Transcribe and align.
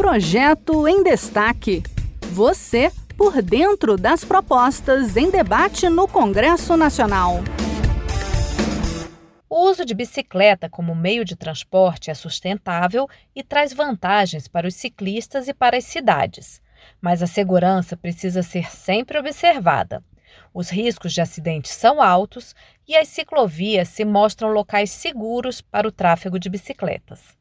Projeto 0.00 0.88
em 0.88 1.02
Destaque. 1.02 1.82
Você 2.32 2.90
por 3.18 3.42
dentro 3.42 3.98
das 3.98 4.24
propostas 4.24 5.14
em 5.14 5.30
debate 5.30 5.90
no 5.90 6.08
Congresso 6.08 6.74
Nacional. 6.74 7.40
O 9.46 9.68
uso 9.68 9.84
de 9.84 9.92
bicicleta 9.92 10.70
como 10.70 10.94
meio 10.94 11.22
de 11.22 11.36
transporte 11.36 12.10
é 12.10 12.14
sustentável 12.14 13.06
e 13.36 13.44
traz 13.44 13.74
vantagens 13.74 14.48
para 14.48 14.66
os 14.66 14.74
ciclistas 14.74 15.48
e 15.48 15.52
para 15.52 15.76
as 15.76 15.84
cidades. 15.84 16.62
Mas 16.98 17.22
a 17.22 17.26
segurança 17.26 17.94
precisa 17.94 18.42
ser 18.42 18.72
sempre 18.72 19.18
observada. 19.18 20.02
Os 20.54 20.70
riscos 20.70 21.12
de 21.12 21.20
acidentes 21.20 21.72
são 21.72 22.00
altos 22.00 22.54
e 22.88 22.96
as 22.96 23.06
ciclovias 23.08 23.88
se 23.88 24.06
mostram 24.06 24.48
locais 24.48 24.90
seguros 24.90 25.60
para 25.60 25.86
o 25.86 25.92
tráfego 25.92 26.38
de 26.38 26.48
bicicletas. 26.48 27.38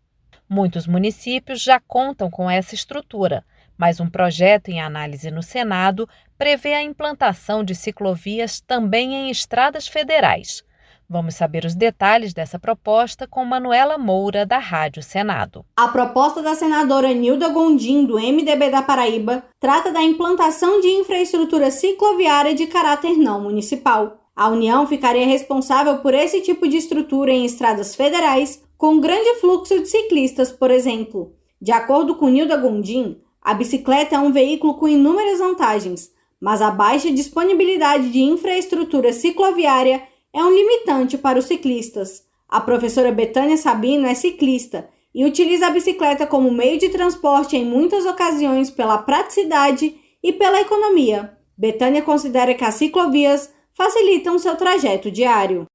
Muitos 0.49 0.87
municípios 0.87 1.61
já 1.61 1.79
contam 1.79 2.27
com 2.27 2.49
essa 2.49 2.73
estrutura, 2.73 3.45
mas 3.77 3.99
um 3.99 4.09
projeto 4.09 4.69
em 4.69 4.81
análise 4.81 5.29
no 5.29 5.43
Senado 5.43 6.09
prevê 6.39 6.73
a 6.73 6.81
implantação 6.81 7.63
de 7.63 7.75
ciclovias 7.75 8.59
também 8.59 9.13
em 9.13 9.29
estradas 9.29 9.87
federais. 9.87 10.63
Vamos 11.07 11.35
saber 11.35 11.65
os 11.65 11.75
detalhes 11.75 12.33
dessa 12.33 12.57
proposta 12.57 13.27
com 13.27 13.45
Manuela 13.45 13.97
Moura, 13.97 14.45
da 14.45 14.57
Rádio 14.57 15.03
Senado. 15.03 15.65
A 15.75 15.87
proposta 15.87 16.41
da 16.41 16.55
senadora 16.55 17.13
Nilda 17.13 17.49
Gondim, 17.49 18.05
do 18.05 18.19
MDB 18.19 18.69
da 18.69 18.81
Paraíba, 18.81 19.43
trata 19.59 19.91
da 19.91 20.01
implantação 20.01 20.81
de 20.81 20.87
infraestrutura 20.87 21.69
cicloviária 21.71 22.55
de 22.55 22.67
caráter 22.67 23.17
não 23.17 23.41
municipal. 23.41 24.19
A 24.35 24.49
União 24.49 24.87
ficaria 24.87 25.25
responsável 25.25 25.97
por 25.97 26.13
esse 26.13 26.41
tipo 26.41 26.67
de 26.67 26.77
estrutura 26.77 27.31
em 27.31 27.45
estradas 27.45 27.95
federais, 27.95 28.63
com 28.79 28.97
grande 28.97 29.41
fluxo 29.41 29.77
de 29.77 29.89
ciclistas, 29.89 30.53
por 30.53 30.71
exemplo. 30.71 31.33
De 31.61 31.69
acordo 31.69 32.15
com 32.15 32.29
Nilda 32.29 32.55
Gondim, 32.55 33.17
a 33.41 33.53
bicicleta 33.53 34.15
é 34.15 34.19
um 34.19 34.31
veículo 34.31 34.75
com 34.75 34.87
inúmeras 34.87 35.39
vantagens, 35.39 36.09
mas 36.39 36.61
a 36.61 36.71
baixa 36.71 37.11
disponibilidade 37.11 38.09
de 38.09 38.21
infraestrutura 38.21 39.11
cicloviária 39.11 40.01
é 40.33 40.41
um 40.41 40.55
limitante 40.55 41.17
para 41.17 41.37
os 41.37 41.43
ciclistas. 41.43 42.23
A 42.47 42.61
professora 42.61 43.11
Betânia 43.11 43.57
Sabino 43.57 44.07
é 44.07 44.13
ciclista 44.13 44.87
e 45.13 45.25
utiliza 45.25 45.67
a 45.67 45.71
bicicleta 45.71 46.25
como 46.25 46.49
meio 46.49 46.79
de 46.79 46.87
transporte 46.87 47.57
em 47.57 47.65
muitas 47.65 48.05
ocasiões 48.05 48.71
pela 48.71 48.99
praticidade 48.99 49.93
e 50.23 50.31
pela 50.31 50.61
economia. 50.61 51.33
Betânia 51.57 52.01
considera 52.01 52.53
que 52.53 52.63
as 52.63 52.75
ciclovias 52.75 53.53
facilitam 53.73 54.39
seu 54.39 54.55
trajeto 54.55 55.11
diário. 55.11 55.65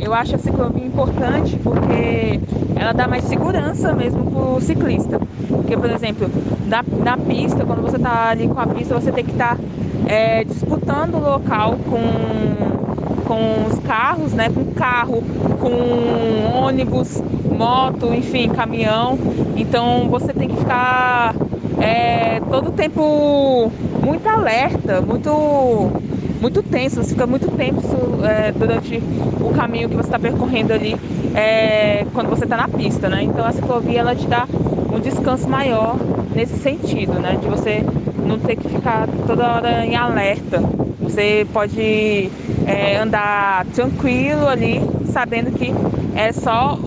Eu 0.00 0.12
acho 0.12 0.34
a 0.34 0.38
ciclovia 0.38 0.84
importante 0.84 1.58
porque 1.62 2.38
ela 2.84 2.92
dá 2.92 3.08
mais 3.08 3.24
segurança 3.24 3.94
mesmo 3.94 4.26
para 4.26 4.40
o 4.40 4.60
ciclista. 4.60 5.18
Porque, 5.48 5.74
por 5.74 5.90
exemplo, 5.90 6.30
na, 6.66 6.84
na 7.02 7.16
pista, 7.16 7.64
quando 7.64 7.80
você 7.80 7.96
está 7.96 8.28
ali 8.28 8.46
com 8.46 8.60
a 8.60 8.66
pista, 8.66 8.94
você 8.94 9.10
tem 9.10 9.24
que 9.24 9.32
estar 9.32 9.56
tá, 9.56 9.62
é, 10.06 10.44
disputando 10.44 11.14
o 11.14 11.20
local 11.20 11.78
com, 11.88 13.24
com 13.26 13.66
os 13.66 13.78
carros, 13.80 14.34
né? 14.34 14.50
Com 14.50 14.66
carro, 14.74 15.22
com 15.60 16.62
ônibus, 16.62 17.22
moto, 17.50 18.12
enfim, 18.12 18.50
caminhão. 18.50 19.18
Então 19.56 20.06
você 20.10 20.34
tem 20.34 20.48
que 20.48 20.56
ficar 20.56 21.34
é, 21.80 22.40
todo 22.50 22.70
tempo 22.70 23.72
muito 24.04 24.28
alerta, 24.28 25.00
muito 25.00 25.90
muito 26.38 26.62
tenso, 26.62 26.96
você 27.02 27.14
fica 27.14 27.26
muito 27.26 27.50
tenso 27.52 27.96
é, 28.22 28.52
durante 28.52 29.02
o 29.40 29.48
caminho 29.54 29.88
que 29.88 29.96
você 29.96 30.08
está 30.08 30.18
percorrendo 30.18 30.74
ali 30.74 30.94
é, 31.34 32.06
quando 32.12 32.30
você 32.30 32.44
está 32.44 32.56
na 32.56 32.68
pista, 32.68 33.08
né? 33.08 33.22
Então 33.22 33.44
a 33.44 33.52
ciclovia 33.52 34.00
ela 34.00 34.14
te 34.14 34.26
dá 34.26 34.46
um 34.92 35.00
descanso 35.00 35.48
maior 35.48 35.96
nesse 36.34 36.56
sentido, 36.58 37.14
né? 37.14 37.36
De 37.40 37.46
você 37.46 37.84
não 38.24 38.38
ter 38.38 38.56
que 38.56 38.68
ficar 38.68 39.08
toda 39.26 39.46
hora 39.54 39.84
em 39.84 39.96
alerta. 39.96 40.60
Você 41.00 41.46
pode 41.52 42.30
é, 42.66 42.96
andar 42.96 43.66
tranquilo 43.66 44.48
ali, 44.48 44.80
sabendo 45.12 45.52
que 45.52 45.72
é 46.14 46.32
só 46.32 46.78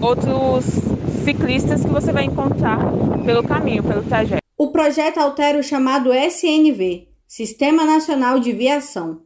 outros 0.00 0.64
ciclistas 1.24 1.82
que 1.82 1.90
você 1.90 2.12
vai 2.12 2.24
encontrar 2.24 2.78
pelo 3.24 3.42
caminho, 3.42 3.82
pelo 3.82 4.02
trajeto. 4.02 4.42
O 4.56 4.70
projeto 4.70 5.18
altera 5.18 5.58
o 5.58 5.62
chamado 5.62 6.12
SNV, 6.12 7.08
Sistema 7.26 7.84
Nacional 7.84 8.38
de 8.38 8.52
Viação. 8.52 9.20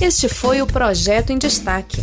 Este 0.00 0.28
foi 0.28 0.60
o 0.60 0.66
projeto 0.66 1.30
em 1.30 1.38
destaque. 1.38 2.02